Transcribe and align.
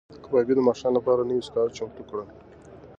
کبابي 0.23 0.53
د 0.55 0.59
ماښام 0.67 0.91
لپاره 0.97 1.27
نوي 1.29 1.43
سکاره 1.47 1.75
چمتو 1.77 2.03
کړل. 2.09 2.27